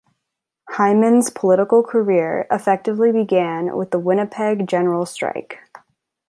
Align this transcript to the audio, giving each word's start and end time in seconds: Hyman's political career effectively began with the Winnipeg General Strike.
Hyman's 0.67 1.29
political 1.29 1.83
career 1.83 2.47
effectively 2.49 3.11
began 3.11 3.77
with 3.77 3.91
the 3.91 3.99
Winnipeg 3.99 4.65
General 4.65 5.05
Strike. 5.05 5.59